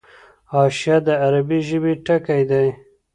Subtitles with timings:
[0.53, 2.69] حاشیه د عربي ژبي ټکی دﺉ.